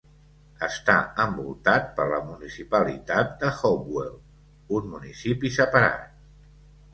Està 0.67 0.93
envoltat 1.25 1.85
per 1.99 2.07
la 2.11 2.21
municipalitat 2.29 3.35
de 3.45 3.51
Hopewell, 3.59 4.17
un 4.79 4.89
municipi 4.95 5.53
separat. 5.61 6.11